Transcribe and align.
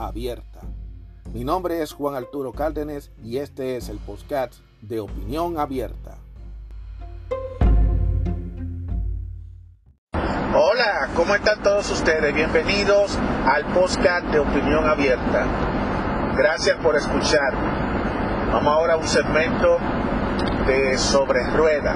abierta. 0.00 0.60
Mi 1.32 1.44
nombre 1.44 1.82
es 1.82 1.92
Juan 1.92 2.14
Arturo 2.14 2.52
Cárdenas 2.52 3.10
y 3.22 3.36
este 3.36 3.76
es 3.76 3.88
el 3.88 3.98
podcast 3.98 4.54
de 4.80 5.00
Opinión 5.00 5.58
Abierta. 5.58 6.16
Hola, 10.52 11.10
¿cómo 11.14 11.34
están 11.34 11.62
todos 11.62 11.88
ustedes? 11.90 12.34
Bienvenidos 12.34 13.16
al 13.46 13.64
podcast 13.66 14.26
de 14.26 14.40
Opinión 14.40 14.88
Abierta. 14.88 15.46
Gracias 16.36 16.76
por 16.78 16.96
escuchar. 16.96 17.54
Vamos 18.52 18.66
ahora 18.66 18.94
a 18.94 18.96
un 18.96 19.06
segmento 19.06 19.78
de 20.66 20.98
sobre 20.98 21.46
rueda. 21.50 21.94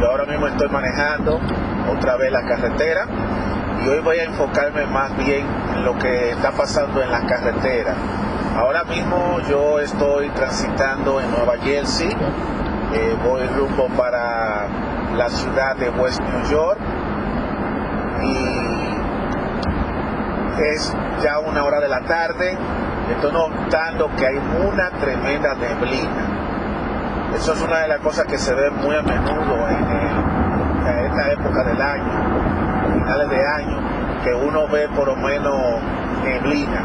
Yo 0.00 0.10
ahora 0.10 0.24
mismo 0.24 0.46
estoy 0.46 0.68
manejando 0.68 1.38
otra 1.90 2.16
vez 2.16 2.32
la 2.32 2.46
carretera 2.46 3.06
y 3.84 3.88
hoy 3.88 4.00
voy 4.00 4.18
a 4.18 4.24
enfocarme 4.24 4.86
más 4.86 5.14
bien 5.18 5.46
en 5.46 5.63
lo 5.84 5.98
que 5.98 6.30
está 6.30 6.50
pasando 6.50 7.02
en 7.02 7.10
la 7.10 7.20
carretera. 7.26 7.94
Ahora 8.56 8.84
mismo 8.84 9.40
yo 9.48 9.78
estoy 9.80 10.30
transitando 10.30 11.20
en 11.20 11.30
Nueva 11.30 11.58
Jersey, 11.62 12.08
eh, 12.92 13.16
voy 13.22 13.46
rumbo 13.48 13.88
para 13.96 14.66
la 15.14 15.28
ciudad 15.28 15.76
de 15.76 15.90
West 15.90 16.20
New 16.20 16.50
York 16.50 16.78
y 18.22 18.64
es 20.62 20.96
ya 21.22 21.38
una 21.40 21.64
hora 21.64 21.80
de 21.80 21.88
la 21.88 22.00
tarde, 22.02 22.56
estoy 23.10 23.32
notando 23.32 24.08
que 24.16 24.26
hay 24.26 24.36
una 24.36 24.90
tremenda 24.90 25.54
neblina. 25.54 27.34
Eso 27.34 27.52
es 27.52 27.62
una 27.62 27.80
de 27.80 27.88
las 27.88 27.98
cosas 27.98 28.26
que 28.26 28.38
se 28.38 28.54
ve 28.54 28.70
muy 28.70 28.94
a 28.94 29.02
menudo 29.02 29.68
en, 29.68 29.84
esta 31.06 31.32
época 31.32 31.64
del 31.64 31.80
año, 31.80 32.92
finales 32.94 33.28
de 33.30 33.46
año, 33.46 33.93
que 34.24 34.34
uno 34.34 34.66
ve 34.66 34.88
por 34.88 35.06
lo 35.06 35.16
menos 35.16 35.54
neblina, 36.24 36.82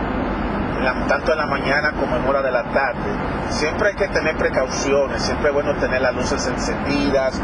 tanto 1.08 1.32
en 1.32 1.38
la 1.38 1.46
mañana 1.46 1.94
como 1.94 2.18
en 2.18 2.28
hora 2.28 2.42
de 2.42 2.52
la 2.52 2.64
tarde. 2.64 3.10
Siempre 3.50 3.90
hay 3.90 3.96
que 3.96 4.10
tener 4.10 4.36
precauciones, 4.36 5.22
siempre 5.22 5.48
es 5.48 5.54
bueno 5.54 5.74
tener 5.76 6.02
las 6.02 6.14
luces 6.14 6.46
encendidas, 6.48 7.42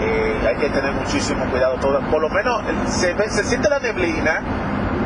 eh, 0.00 0.42
hay 0.46 0.56
que 0.56 0.70
tener 0.70 0.92
muchísimo 0.92 1.44
cuidado. 1.50 1.76
Todo. 1.76 2.00
Por 2.10 2.22
lo 2.22 2.30
menos 2.30 2.62
se, 2.86 3.12
ve, 3.14 3.28
se 3.28 3.44
siente 3.44 3.68
la 3.68 3.78
neblina, 3.78 4.40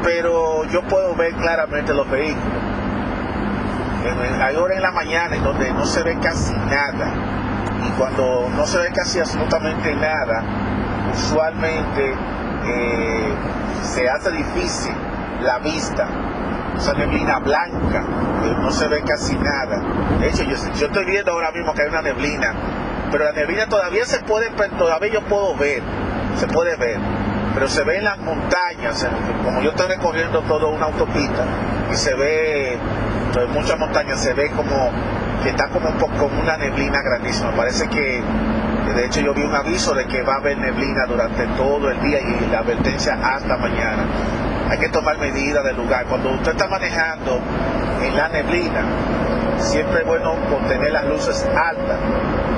pero 0.04 0.64
yo 0.66 0.82
puedo 0.82 1.14
ver 1.16 1.34
claramente 1.34 1.92
los 1.92 2.08
vehículos. 2.08 2.46
hay 4.42 4.56
horas 4.56 4.76
en 4.76 4.82
la 4.82 4.92
mañana 4.92 5.36
en 5.36 5.42
donde 5.42 5.72
no 5.72 5.84
se 5.84 6.02
ve 6.04 6.16
casi 6.22 6.54
nada. 6.54 7.12
Y 7.84 7.90
cuando 7.98 8.48
no 8.54 8.66
se 8.66 8.78
ve 8.78 8.90
casi 8.94 9.18
absolutamente 9.18 9.94
nada, 9.96 10.42
usualmente 11.12 12.14
eh, 12.64 13.34
se 13.82 14.08
hace 14.08 14.30
difícil 14.30 14.94
la 15.42 15.58
vista. 15.58 16.08
Esa 16.76 16.94
neblina 16.94 17.38
blanca, 17.40 18.04
no 18.62 18.70
se 18.70 18.88
ve 18.88 19.02
casi 19.02 19.36
nada. 19.36 19.82
De 20.18 20.28
hecho, 20.28 20.44
yo, 20.44 20.54
estoy 20.54 21.04
viendo 21.04 21.32
ahora 21.32 21.50
mismo 21.50 21.74
que 21.74 21.82
hay 21.82 21.88
una 21.88 22.02
neblina 22.02 22.54
pero 23.10 23.24
la 23.24 23.32
neblina 23.32 23.66
todavía 23.66 24.04
se 24.04 24.20
puede, 24.20 24.50
todavía 24.78 25.12
yo 25.12 25.22
puedo 25.22 25.56
ver, 25.56 25.82
se 26.36 26.46
puede 26.46 26.76
ver, 26.76 26.98
pero 27.54 27.68
se 27.68 27.82
ve 27.82 27.98
en 27.98 28.04
las 28.04 28.18
montañas, 28.18 29.06
como 29.44 29.60
yo 29.62 29.70
estoy 29.70 29.88
recorriendo 29.88 30.40
toda 30.42 30.66
una 30.68 30.86
autopista 30.86 31.44
y 31.90 31.96
se 31.96 32.14
ve 32.14 32.74
en 32.74 33.52
muchas 33.52 33.78
montañas, 33.78 34.20
se 34.20 34.32
ve 34.34 34.50
como 34.50 34.90
que 35.42 35.50
está 35.50 35.68
como 35.68 36.40
una 36.40 36.56
neblina 36.58 37.00
grandísima, 37.02 37.50
parece 37.52 37.88
que 37.88 38.22
de 38.86 39.06
hecho 39.06 39.20
yo 39.20 39.34
vi 39.34 39.42
un 39.42 39.54
aviso 39.54 39.94
de 39.94 40.06
que 40.06 40.22
va 40.22 40.34
a 40.34 40.36
haber 40.36 40.58
neblina 40.58 41.06
durante 41.06 41.46
todo 41.56 41.90
el 41.90 42.00
día 42.02 42.18
y 42.20 42.50
la 42.50 42.60
advertencia 42.60 43.18
hasta 43.22 43.56
mañana. 43.56 44.04
Hay 44.68 44.78
que 44.78 44.88
tomar 44.88 45.18
medidas 45.18 45.64
del 45.64 45.76
lugar. 45.76 46.06
Cuando 46.06 46.30
usted 46.30 46.52
está 46.52 46.68
manejando 46.68 47.40
en 48.02 48.16
la 48.16 48.28
neblina, 48.28 48.82
siempre 49.58 50.00
es 50.00 50.06
bueno 50.06 50.34
tener 50.68 50.92
las 50.92 51.04
luces 51.06 51.46
altas 51.54 51.98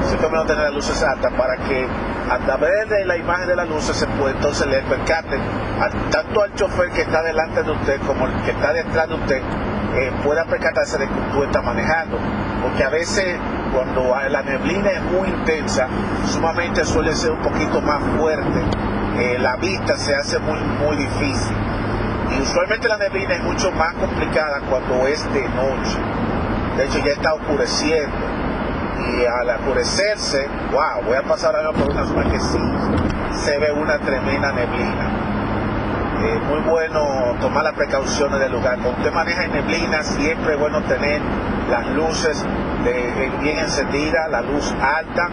siempre 0.03 0.27
es 0.27 0.31
bueno 0.31 0.47
tener 0.47 0.65
las 0.65 0.75
luces 0.75 1.03
altas 1.03 1.33
para 1.35 1.57
que 1.57 1.87
a 2.31 2.39
través 2.39 2.89
de 2.89 3.05
la 3.05 3.17
imagen 3.17 3.49
de 3.49 3.57
las 3.57 3.69
luces 3.69 3.97
se 3.97 4.07
puede 4.07 4.35
entonces 4.35 4.67
le 4.67 4.81
percate 4.83 5.39
tanto 6.11 6.43
al 6.43 6.55
chofer 6.55 6.91
que 6.91 7.03
está 7.03 7.23
delante 7.23 7.63
de 7.63 7.71
usted 7.71 8.01
como 8.07 8.27
el 8.27 8.33
que 8.45 8.53
está 8.53 8.73
detrás 8.73 9.09
de 9.09 9.15
usted 9.15 9.43
eh, 9.95 10.13
pueda 10.25 10.45
percatarse 10.45 10.99
de 10.99 11.07
que 11.07 11.15
tú 11.33 11.43
estás 11.43 11.65
manejando 11.65 12.19
porque 12.63 12.85
a 12.85 12.89
veces 12.89 13.37
cuando 13.73 14.15
la 14.29 14.43
neblina 14.43 14.91
es 14.91 15.03
muy 15.03 15.29
intensa 15.29 15.89
sumamente 16.27 16.85
suele 16.85 17.15
ser 17.15 17.33
un 17.33 17.41
poquito 17.41 17.81
más 17.81 18.03
fuerte. 18.19 18.63
Eh, 19.19 19.39
la 19.39 19.57
vista 19.57 19.97
se 19.97 20.15
hace 20.15 20.39
muy 20.39 20.59
muy 20.61 20.97
difícil. 20.97 21.57
Y 22.37 22.43
usualmente 22.43 22.89
la 22.89 22.99
neblina 22.99 23.35
es 23.35 23.43
mucho 23.43 23.71
más 23.73 23.95
complicada 23.95 24.61
cuando 24.69 25.07
es 25.07 25.23
de 25.33 25.43
noche. 25.49 25.99
De 26.77 26.85
hecho 26.85 26.99
ya 26.99 27.13
está 27.13 27.35
oscureciendo. 27.35 28.17
Y 29.19 29.25
al 29.25 29.49
oscurecerse, 29.51 30.49
wow, 30.71 31.05
voy 31.05 31.17
a 31.17 31.23
pasar 31.23 31.57
ahora 31.57 31.73
por 31.73 31.91
una 31.91 32.07
zona 32.07 32.31
que 32.31 32.39
sí 32.39 32.59
se 33.33 33.59
ve 33.59 33.73
una 33.73 33.99
tremenda 33.99 34.53
neblina. 34.53 35.12
Eh, 36.23 36.39
muy 36.49 36.61
bueno 36.61 37.35
tomar 37.41 37.65
las 37.65 37.75
precauciones 37.75 38.39
del 38.39 38.53
lugar. 38.53 38.79
Cuando 38.79 38.99
usted 38.99 39.13
maneja 39.13 39.45
en 39.45 39.53
neblina, 39.53 40.05
siempre 40.05 40.55
es 40.55 40.61
bueno 40.61 40.81
tener 40.83 41.21
las 41.69 41.87
luces 41.89 42.45
bien 43.41 43.59
encendidas, 43.59 44.31
la 44.31 44.41
luz 44.41 44.73
alta. 44.81 45.29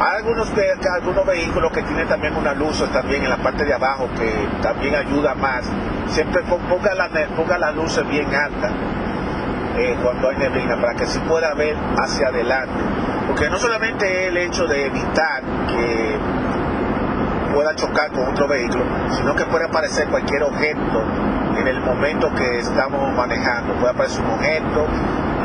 Hay 0.00 0.16
algunos, 0.16 0.50
algunos 0.96 1.26
vehículos 1.26 1.70
que 1.72 1.82
tienen 1.82 2.08
también 2.08 2.34
una 2.36 2.54
luz 2.54 2.82
también 2.90 3.22
en 3.22 3.30
la 3.30 3.36
parte 3.36 3.66
de 3.66 3.74
abajo 3.74 4.08
que 4.16 4.32
también 4.62 4.94
ayuda 4.94 5.34
más. 5.34 5.70
Siempre 6.08 6.42
ponga, 6.42 6.94
la, 6.94 7.10
ponga 7.36 7.58
las 7.58 7.74
luces 7.74 8.08
bien 8.08 8.34
altas 8.34 8.72
eh, 9.76 9.96
cuando 10.02 10.30
hay 10.30 10.36
neblina, 10.38 10.80
para 10.80 10.94
que 10.94 11.04
se 11.04 11.20
pueda 11.20 11.52
ver 11.54 11.76
hacia 11.98 12.28
adelante. 12.28 12.72
Porque 13.26 13.50
no 13.50 13.58
solamente 13.58 14.28
el 14.28 14.36
hecho 14.38 14.66
de 14.66 14.86
evitar 14.86 15.42
que 15.68 16.09
pueda 17.54 17.74
chocar 17.74 18.10
con 18.12 18.28
otro 18.28 18.48
vehículo, 18.48 18.84
sino 19.16 19.34
que 19.34 19.44
puede 19.46 19.66
aparecer 19.66 20.08
cualquier 20.08 20.42
objeto 20.42 21.02
en 21.58 21.68
el 21.68 21.80
momento 21.80 22.32
que 22.34 22.58
estamos 22.58 23.14
manejando. 23.14 23.74
Puede 23.74 23.92
aparecer 23.92 24.24
un 24.24 24.30
objeto, 24.30 24.86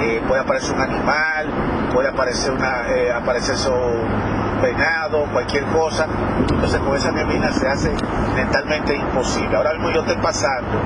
eh, 0.01 0.21
puede 0.27 0.41
aparecer 0.41 0.75
un 0.75 0.81
animal, 0.81 1.47
puede 1.93 2.09
aparecer 2.09 2.51
una, 2.51 2.87
eh, 2.89 3.11
aparecer 3.11 3.55
un 3.71 4.61
venado, 4.61 5.25
cualquier 5.31 5.65
cosa. 5.65 6.07
Entonces 6.39 6.79
con 6.79 6.95
esa 6.95 7.11
neblina 7.11 7.51
se 7.51 7.67
hace 7.67 7.91
mentalmente 8.35 8.95
imposible. 8.95 9.55
Ahora 9.55 9.73
mismo 9.73 9.91
yo 9.91 10.01
estoy 10.01 10.17
pasando 10.17 10.79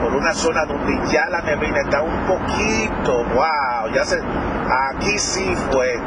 por 0.00 0.14
una 0.14 0.32
zona 0.32 0.64
donde 0.64 0.98
ya 1.10 1.28
la 1.28 1.40
neblina 1.42 1.80
está 1.80 2.02
un 2.02 2.26
poquito, 2.26 3.24
wow, 3.34 3.92
ya 3.92 4.04
se, 4.04 4.20
aquí 4.90 5.18
sí 5.18 5.54
fue. 5.70 6.00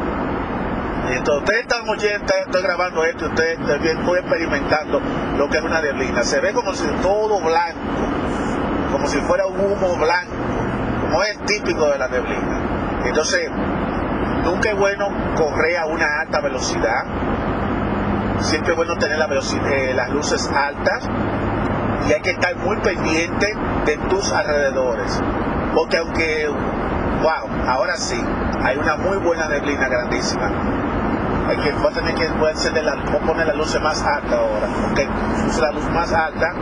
Entonces 1.12 1.44
ustedes 1.44 1.62
están 1.62 1.90
oyendo, 1.90 2.34
estoy 2.46 2.62
grabando 2.62 3.04
esto, 3.04 3.26
ustedes 3.26 3.58
también 3.68 3.98
estoy 3.98 4.20
experimentando 4.20 5.02
lo 5.38 5.50
que 5.50 5.58
es 5.58 5.64
una 5.64 5.82
neblina. 5.82 6.24
Se 6.24 6.40
ve 6.40 6.54
como 6.54 6.74
si 6.74 6.88
todo 7.02 7.40
blanco, 7.42 7.80
como 8.92 9.08
si 9.08 9.20
fuera 9.20 9.46
un 9.46 9.60
humo 9.60 9.96
blanco, 9.98 10.32
como 11.02 11.22
es 11.24 11.38
típico 11.46 11.90
de 11.90 11.98
la 11.98 12.08
neblina. 12.08 13.02
Entonces, 13.06 13.50
nunca 14.46 14.70
es 14.70 14.78
bueno 14.78 15.10
correr 15.36 15.78
a 15.78 15.86
una 15.86 16.22
alta 16.22 16.40
velocidad. 16.40 17.04
Siempre 18.40 18.72
es 18.72 18.78
bueno 18.78 18.96
tener 18.98 19.20
eh, 19.20 19.94
las 19.94 20.10
luces 20.12 20.50
altas 20.50 21.10
y 22.08 22.14
hay 22.14 22.22
que 22.22 22.32
estar 22.32 22.56
muy 22.56 22.78
pendiente 22.78 23.54
de 23.86 23.98
tus 24.10 24.32
alrededores. 24.32 25.22
Porque 25.76 25.98
aunque, 25.98 26.48
wow, 26.48 27.68
ahora 27.68 27.98
sí, 27.98 28.20
hay 28.64 28.78
una 28.78 28.96
muy 28.96 29.18
buena 29.18 29.50
neblina 29.50 29.88
grandísima. 29.90 30.81
Hay 31.48 31.58
que, 31.58 31.72
va 31.72 31.90
a 31.90 31.94
tener 31.94 32.16
que 32.16 32.28
poner 33.26 33.48
la 33.48 33.54
luz 33.54 33.80
más 33.82 34.02
alta 34.04 34.38
ahora, 34.38 34.68
porque 34.84 35.08
use 35.48 35.62
la 35.62 35.72
luz 35.72 35.90
más 35.92 36.12
alta 36.14 36.54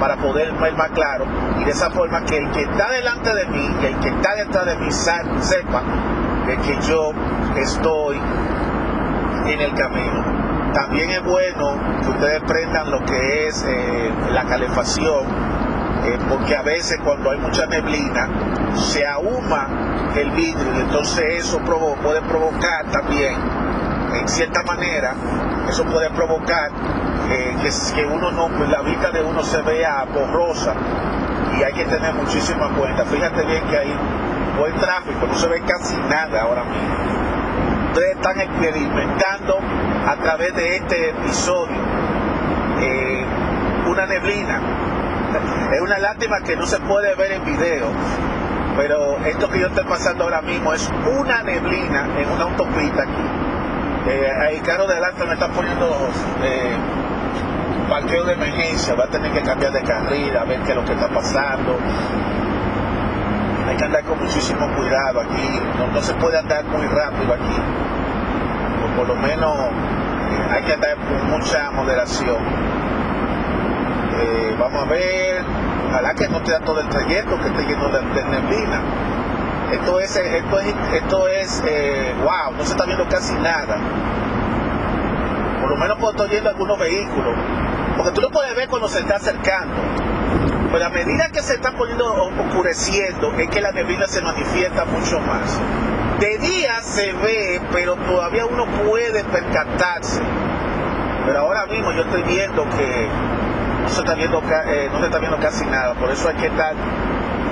para 0.00 0.16
poder 0.16 0.52
ver 0.52 0.76
más 0.76 0.90
claro 0.90 1.24
y 1.58 1.64
de 1.64 1.70
esa 1.70 1.90
forma 1.90 2.24
que 2.24 2.38
el 2.38 2.50
que 2.50 2.62
está 2.62 2.90
delante 2.90 3.34
de 3.34 3.46
mí 3.46 3.70
y 3.82 3.86
el 3.86 3.96
que 3.98 4.08
está 4.08 4.34
detrás 4.34 4.66
de 4.66 4.76
mí 4.76 4.90
sepa 4.90 5.82
de 6.46 6.56
que 6.58 6.78
yo 6.82 7.12
estoy 7.56 8.20
en 9.46 9.60
el 9.60 9.74
camino. 9.74 10.72
También 10.72 11.10
es 11.10 11.22
bueno 11.24 11.78
que 12.02 12.10
ustedes 12.10 12.42
prendan 12.42 12.90
lo 12.90 13.04
que 13.04 13.48
es 13.48 13.64
eh, 13.66 14.12
la 14.32 14.44
calefacción 14.44 15.24
eh, 16.04 16.18
porque 16.28 16.54
a 16.54 16.62
veces 16.62 16.98
cuando 17.02 17.30
hay 17.30 17.38
mucha 17.38 17.66
neblina 17.66 18.28
se 18.76 19.06
ahuma 19.06 20.12
el 20.16 20.30
vidrio 20.32 20.76
y 20.76 20.80
entonces 20.82 21.44
eso 21.44 21.58
puede 21.60 22.20
provocar 22.22 22.84
también, 22.92 23.34
en 24.14 24.28
cierta 24.28 24.62
manera, 24.62 25.14
eso 25.68 25.84
puede 25.84 26.10
provocar 26.10 26.70
eh, 27.30 27.56
que, 27.94 28.04
uno 28.04 28.30
no, 28.30 28.48
la 28.66 28.82
vista 28.82 29.10
de 29.10 29.22
uno 29.22 29.42
se 29.42 29.60
vea 29.62 30.04
borrosa 30.12 30.74
y 31.58 31.62
hay 31.62 31.72
que 31.72 31.84
tener 31.84 32.14
muchísima 32.14 32.68
cuenta. 32.70 33.04
Fíjate 33.04 33.44
bien 33.44 33.62
que 33.68 33.78
hay 33.78 33.94
buen 34.58 34.74
tráfico, 34.76 35.26
no 35.26 35.34
se 35.34 35.48
ve 35.48 35.62
casi 35.66 35.96
nada 36.08 36.42
ahora 36.42 36.64
mismo. 36.64 36.94
Ustedes 37.88 38.16
están 38.16 38.40
experimentando 38.40 39.58
a 40.06 40.16
través 40.16 40.54
de 40.54 40.76
este 40.76 41.10
episodio 41.10 41.76
eh, 42.80 43.24
una 43.88 44.06
neblina. 44.06 44.60
Es 45.72 45.80
una 45.80 45.98
lástima 45.98 46.40
que 46.40 46.56
no 46.56 46.64
se 46.64 46.78
puede 46.78 47.14
ver 47.16 47.32
en 47.32 47.44
video, 47.44 47.88
pero 48.76 49.18
esto 49.26 49.50
que 49.50 49.58
yo 49.58 49.66
estoy 49.66 49.84
pasando 49.84 50.24
ahora 50.24 50.40
mismo 50.42 50.72
es 50.72 50.88
una 51.18 51.42
neblina 51.42 52.06
en 52.16 52.30
una 52.30 52.44
autopista 52.44 53.02
aquí. 53.02 53.45
Eh, 54.08 54.32
el 54.52 54.62
carro 54.62 54.86
de 54.86 54.92
adelante 54.92 55.26
me 55.26 55.34
está 55.34 55.48
poniendo 55.48 55.86
eh, 56.44 56.76
parqueo 57.88 58.24
de 58.24 58.34
emergencia, 58.34 58.94
va 58.94 59.04
a 59.04 59.08
tener 59.08 59.32
que 59.32 59.42
cambiar 59.42 59.72
de 59.72 59.82
carril, 59.82 60.36
a 60.36 60.44
ver 60.44 60.60
qué 60.60 60.70
es 60.70 60.76
lo 60.76 60.84
que 60.84 60.92
está 60.92 61.08
pasando. 61.08 61.76
Hay 63.68 63.76
que 63.76 63.84
andar 63.84 64.04
con 64.04 64.18
muchísimo 64.20 64.68
cuidado 64.76 65.20
aquí, 65.20 65.60
no, 65.92 66.00
se 66.00 66.14
puede 66.14 66.38
andar 66.38 66.64
muy 66.66 66.86
rápido 66.86 67.34
aquí. 67.34 67.56
Por 68.96 69.08
lo 69.08 69.16
menos 69.16 69.56
eh, 69.56 70.48
hay 70.52 70.62
que 70.62 70.72
andar 70.74 70.96
con 70.96 71.30
mucha 71.30 71.70
moderación. 71.72 72.38
Eh, 74.18 74.56
vamos 74.58 74.82
a 74.82 74.88
ver, 74.88 75.42
ojalá 75.90 76.14
que 76.14 76.28
no 76.28 76.40
da 76.40 76.60
todo 76.60 76.80
el 76.80 76.88
trayecto, 76.88 77.38
que 77.40 77.48
esté 77.48 77.62
lleno 77.64 77.88
de, 77.88 78.24
neblina. 78.24 78.80
Esto 79.72 80.00
es, 80.00 80.16
esto 80.16 80.60
es, 80.60 80.74
esto 80.94 81.28
es 81.28 81.62
eh, 81.66 82.14
wow, 82.22 82.52
no 82.56 82.64
se 82.64 82.72
está 82.72 82.84
viendo 82.84 83.08
casi 83.08 83.34
nada. 83.34 83.78
Por 85.60 85.70
lo 85.70 85.76
menos 85.76 85.96
cuando 85.98 86.10
estoy 86.10 86.28
viendo 86.30 86.50
algunos 86.50 86.78
vehículos 86.78 87.36
porque 87.96 88.12
tú 88.12 88.20
lo 88.20 88.30
puedes 88.30 88.54
ver 88.54 88.68
cuando 88.68 88.88
se 88.88 89.00
está 89.00 89.16
acercando. 89.16 89.74
Pero 90.70 90.84
a 90.84 90.90
medida 90.90 91.28
que 91.30 91.42
se 91.42 91.54
está 91.54 91.72
poniendo 91.72 92.12
oscureciendo, 92.12 93.32
es 93.32 93.48
que 93.48 93.60
la 93.60 93.72
neblina 93.72 94.06
se 94.06 94.20
manifiesta 94.20 94.84
mucho 94.84 95.18
más. 95.20 95.58
De 96.20 96.38
día 96.38 96.80
se 96.82 97.12
ve, 97.14 97.60
pero 97.72 97.94
todavía 97.94 98.44
uno 98.46 98.66
puede 98.86 99.24
percatarse. 99.24 100.20
Pero 101.24 101.38
ahora 101.40 101.66
mismo 101.66 101.92
yo 101.92 102.02
estoy 102.02 102.22
viendo 102.22 102.64
que 102.70 103.08
no 103.82 103.88
se 103.88 104.00
está 104.00 104.14
viendo, 104.14 104.42
eh, 104.66 104.90
no 104.92 105.00
se 105.00 105.06
está 105.06 105.18
viendo 105.18 105.38
casi 105.38 105.64
nada. 105.66 105.94
Por 105.94 106.10
eso 106.10 106.28
hay 106.28 106.36
que 106.36 106.46
estar 106.46 106.74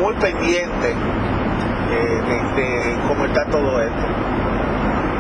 muy 0.01 0.15
pendiente 0.15 0.95
de, 1.95 2.97
cómo 3.09 3.25
está 3.25 3.45
todo 3.47 3.81
esto. 3.81 4.07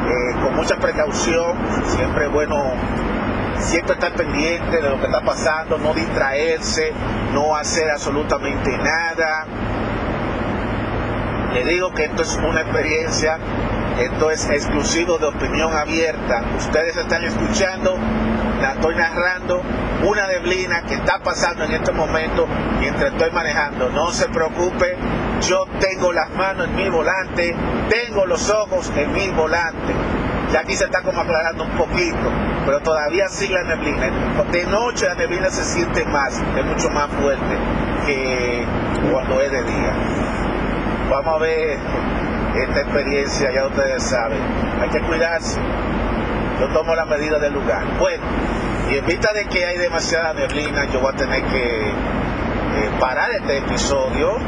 Eh, 0.07 0.35
con 0.43 0.57
mucha 0.57 0.77
precaución, 0.77 1.57
siempre 1.87 2.29
bueno 2.29 2.75
siempre 3.59 3.95
estar 3.95 4.13
pendiente 4.13 4.77
de 4.77 4.89
lo 4.89 4.99
que 5.01 5.07
está 5.07 5.21
pasando, 5.23 5.79
no 5.79 5.95
distraerse, 5.95 6.93
no 7.33 7.57
hacer 7.57 7.91
absolutamente 7.91 8.77
nada. 8.79 9.47
Le 11.53 11.65
digo 11.65 11.93
que 11.93 12.05
esto 12.05 12.23
es 12.23 12.37
una 12.37 12.63
experiencia, 12.63 13.39
esto 13.99 14.31
es 14.31 14.49
exclusivo 14.51 15.19
de 15.19 15.27
opinión 15.27 15.73
abierta. 15.73 16.43
Ustedes 16.59 16.97
están 16.97 17.25
escuchando, 17.25 17.97
la 18.61 18.73
estoy 18.73 18.97
narrando, 18.97 19.63
una 20.05 20.27
neblina 20.27 20.83
que 20.83 20.95
está 20.95 21.21
pasando 21.21 21.65
en 21.65 21.73
este 21.73 21.93
momento 21.93 22.47
mientras 22.81 23.13
estoy 23.13 23.31
manejando. 23.31 23.89
No 23.91 24.11
se 24.11 24.29
preocupe, 24.29 24.97
yo 25.49 25.67
tengo 25.79 26.13
las 26.13 26.31
manos 26.31 26.69
en 26.69 26.77
mi 26.77 26.89
volante, 26.89 27.55
tengo 27.89 28.27
los 28.27 28.49
ojos 28.51 28.91
en 28.97 29.13
mi 29.13 29.29
volante. 29.29 29.93
Ya 30.53 30.61
aquí 30.61 30.75
se 30.75 30.85
está 30.85 31.03
como 31.03 31.21
aclarando 31.21 31.65
un 31.65 31.71
poquito, 31.71 32.31
pero 32.65 32.81
todavía 32.81 33.29
sigue 33.29 33.55
la 33.55 33.65
neblina. 33.65 34.11
De 34.51 34.65
noche 34.67 35.07
la 35.07 35.15
neblina 35.15 35.51
se 35.51 35.65
siente 35.65 36.05
más, 36.05 36.41
es 36.57 36.65
mucho 36.65 36.89
más 36.91 37.09
fuerte 37.11 37.59
que 38.07 38.65
cuando 39.11 39.41
es 39.41 39.51
de 39.51 39.63
día. 39.65 39.93
Vamos 41.11 41.35
a 41.35 41.39
ver 41.39 41.79
esta 42.55 42.81
experiencia, 42.81 43.53
ya 43.53 43.67
ustedes 43.67 44.03
saben. 44.03 44.39
Hay 44.81 44.89
que 44.91 45.01
cuidarse. 45.01 45.61
Yo 46.61 46.69
tomo 46.69 46.95
la 46.95 47.05
medida 47.05 47.39
del 47.39 47.53
lugar. 47.53 47.85
Bueno, 47.99 48.23
y 48.91 48.99
en 48.99 49.07
vista 49.07 49.33
de 49.33 49.47
que 49.47 49.65
hay 49.67 49.77
demasiada 49.77 50.33
neblina, 50.35 50.85
yo 50.87 51.01
voy 51.01 51.13
a 51.13 51.17
tener 51.17 51.43
que 51.43 51.89
eh, 51.89 52.91
parar 53.01 53.31
este 53.33 53.59
episodio 53.59 54.39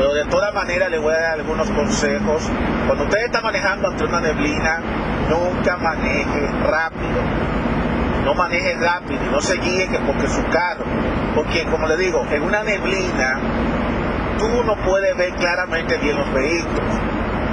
pero 0.00 0.14
de 0.14 0.24
todas 0.24 0.54
maneras 0.54 0.90
le 0.90 0.98
voy 0.98 1.12
a 1.12 1.20
dar 1.20 1.32
algunos 1.32 1.68
consejos. 1.72 2.50
Cuando 2.86 3.04
usted 3.04 3.18
está 3.26 3.42
manejando 3.42 3.88
ante 3.88 4.02
una 4.02 4.18
neblina, 4.22 4.80
nunca 5.28 5.76
maneje 5.76 6.48
rápido. 6.64 7.20
No 8.24 8.32
maneje 8.34 8.78
rápido 8.80 9.20
y 9.26 9.30
no 9.30 9.42
se 9.42 9.58
guíe 9.58 9.88
que 9.88 9.98
porque 9.98 10.26
su 10.26 10.42
carro. 10.46 10.86
Porque 11.34 11.64
como 11.64 11.86
le 11.86 11.98
digo, 11.98 12.24
en 12.30 12.42
una 12.42 12.62
neblina 12.62 13.40
tú 14.38 14.64
no 14.64 14.74
puedes 14.76 15.14
ver 15.18 15.34
claramente 15.34 15.98
bien 15.98 16.16
los 16.16 16.32
vehículos. 16.32 16.94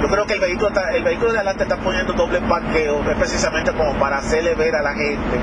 Yo 0.00 0.08
creo 0.08 0.24
que 0.24 0.32
el 0.32 0.40
vehículo, 0.40 0.70
el 0.94 1.04
vehículo 1.04 1.32
de 1.32 1.38
adelante 1.40 1.64
está 1.64 1.76
poniendo 1.76 2.14
doble 2.14 2.40
parqueo, 2.40 3.02
es 3.10 3.16
precisamente 3.18 3.72
como 3.72 3.92
para 3.98 4.18
hacerle 4.18 4.54
ver 4.54 4.74
a 4.74 4.80
la 4.80 4.94
gente 4.94 5.38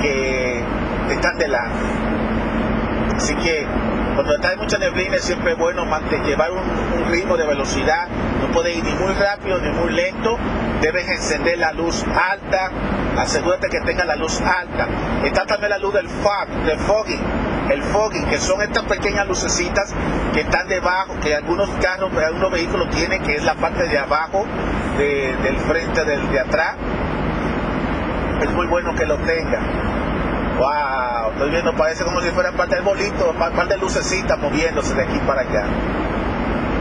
que 0.00 0.62
están 1.10 1.36
delante. 1.36 1.84
Así 3.14 3.34
que 3.34 3.66
cuando 4.14 4.34
en 4.34 4.58
mucha 4.58 4.78
neblina 4.78 5.16
es 5.16 5.24
siempre 5.24 5.54
bueno 5.54 5.84
llevar 6.24 6.50
un, 6.52 7.10
ritmo 7.10 7.36
de 7.36 7.46
velocidad. 7.46 8.08
No 8.40 8.52
puedes 8.52 8.76
ir 8.76 8.84
ni 8.84 8.92
muy 8.92 9.12
rápido 9.14 9.58
ni 9.60 9.70
muy 9.70 9.92
lento. 9.92 10.38
Debes 10.80 11.08
encender 11.08 11.58
la 11.58 11.72
luz 11.72 12.04
alta. 12.04 12.70
Asegúrate 13.18 13.68
que 13.68 13.80
tenga 13.80 14.04
la 14.04 14.16
luz 14.16 14.40
alta. 14.40 14.88
Está 15.24 15.46
también 15.46 15.70
la 15.70 15.78
luz 15.78 15.94
del 15.94 16.08
fog, 16.08 16.48
del 16.64 16.78
fogging. 16.78 17.20
El 17.70 17.82
fogging, 17.82 18.26
que 18.26 18.38
son 18.38 18.62
estas 18.62 18.84
pequeñas 18.84 19.26
lucecitas 19.26 19.94
que 20.32 20.40
están 20.40 20.68
debajo, 20.68 21.14
que 21.20 21.34
algunos 21.34 21.68
carros, 21.80 22.10
algunos 22.16 22.50
vehículos 22.50 22.90
tienen, 22.90 23.22
que 23.22 23.36
es 23.36 23.44
la 23.44 23.54
parte 23.54 23.88
de 23.88 23.98
abajo 23.98 24.44
del 24.98 25.56
frente 25.58 26.04
del, 26.04 26.30
de 26.30 26.40
atrás. 26.40 26.76
Es 28.42 28.50
muy 28.50 28.66
bueno 28.66 28.94
que 28.94 29.06
lo 29.06 29.16
tenga 29.18 29.60
Wow, 30.58 31.32
estoy 31.32 31.50
viendo, 31.50 31.74
parece 31.74 32.04
como 32.04 32.20
si 32.20 32.30
fuera 32.30 32.52
parte 32.52 32.76
del 32.76 32.84
bolito, 32.84 33.32
parte 33.38 33.74
de 33.74 33.80
lucecitas 33.80 34.38
moviéndose 34.38 34.94
de 34.94 35.02
aquí 35.02 35.18
para 35.26 35.40
allá. 35.40 35.64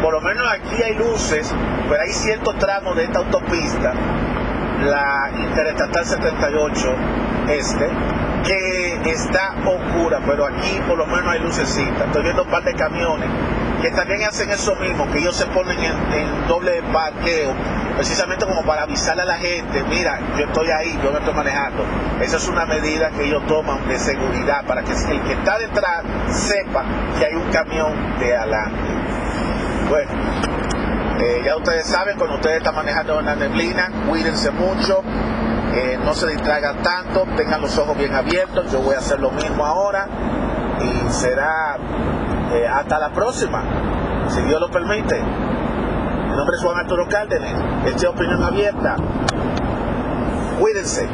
Por 0.01 0.13
lo 0.13 0.22
menos 0.22 0.48
aquí 0.48 0.82
hay 0.84 0.94
luces, 0.96 1.53
pero 1.89 2.01
hay 2.01 2.12
ciertos 2.12 2.56
tramos 2.60 2.96
de 2.96 3.06
esta 3.06 3.20
autopista, 3.20 3.94
la 4.84 5.32
Interestatal 5.38 6.06
78 6.06 6.96
Este, 7.50 7.89
que 8.46 9.10
está 9.10 9.56
oscura, 9.65 10.20
pero 10.25 10.46
aquí 10.46 10.80
por 10.88 10.98
lo 10.98 11.06
menos 11.08 11.27
hay 11.27 11.39
lucecitas. 11.39 12.08
Estoy 12.08 12.24
viendo 12.24 12.44
un 12.44 12.50
par 12.50 12.63
de 12.63 12.74
camiones 12.74 13.30
que 13.84 13.92
también 13.92 14.24
hacen 14.24 14.50
eso 14.50 14.75
mismo, 14.77 15.12
que 15.12 15.20
ellos 15.20 15.36
se 15.36 15.46
ponen 15.48 15.77
en, 15.77 16.48
doble 16.48 16.82
parqueo, 16.94 17.53
precisamente 17.96 18.46
como 18.46 18.64
para 18.64 18.84
avisarle 18.84 19.22
a 19.22 19.26
la 19.26 19.38
gente, 19.38 19.84
mira, 19.90 20.20
yo 20.38 20.46
estoy 20.46 20.70
ahí, 20.72 21.00
yo 21.04 21.12
no 21.12 21.20
estoy 21.20 21.34
manejando. 21.34 21.84
Esa 22.22 22.38
es 22.38 22.48
una 22.48 22.66
medida 22.66 23.10
que 23.12 23.26
ellos 23.26 23.46
toman 23.48 23.88
de 23.88 23.98
seguridad, 23.98 24.66
para 24.66 24.84
que 24.84 24.92
el 24.92 25.22
que 25.22 25.34
está 25.34 25.58
detrás 25.60 26.04
sepa 26.30 26.84
que 27.18 27.26
hay 27.26 27.36
un 27.36 27.52
camión 27.52 28.20
de 28.20 28.36
adelante. 28.36 28.80
Bueno, 29.90 30.12
eh, 31.20 31.42
ya 31.46 31.56
ustedes 31.56 31.88
saben, 31.88 32.18
cuando 32.18 32.36
ustedes 32.36 32.58
están 32.58 32.76
manejando 32.76 33.20
en 33.20 33.26
la 33.26 33.36
neblina, 33.36 33.92
cuídense 34.10 34.52
mucho, 34.52 35.04
eh, 35.74 35.98
no 36.04 36.14
se 36.14 36.28
distraigan 36.28 36.82
tanto, 36.82 37.26
tengan 37.36 37.62
los 37.62 37.78
ojos 37.78 37.98
bien 37.98 38.14
abiertos, 38.14 38.72
yo 38.72 38.82
voy 38.82 38.96
a 38.96 39.00
hacer 39.00 39.20
lo 39.20 39.32
mismo 39.32 39.66
ahora 39.66 40.08
y 40.80 41.10
será 41.12 41.78
eh, 42.54 42.68
hasta 42.68 43.00
la 43.00 43.10
próxima, 43.12 43.64
si 44.30 44.42
Dios 44.42 44.60
lo 44.60 44.70
permite. 44.70 45.22
Mi 46.34 46.38
nombre 46.38 46.56
es 46.58 46.63
Juan 46.63 46.78
Arturo 46.80 47.08
Cárdenas, 47.08 47.86
esta 47.86 47.96
es 47.96 48.06
Opinión 48.06 48.42
Abierta. 48.42 48.96
Cuídense. 50.60 51.08